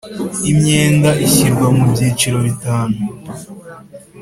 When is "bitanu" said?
2.47-2.97